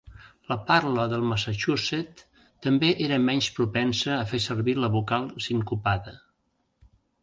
La 0.51 0.55
parla 0.69 1.03
del 1.11 1.25
Massachusett 1.31 2.25
també 2.67 2.91
era 3.11 3.21
menys 3.29 3.53
propensa 3.61 4.13
a 4.19 4.27
fer 4.35 4.43
servir 4.51 4.79
la 4.83 4.93
vocal 5.01 5.33
sincopada. 5.51 6.21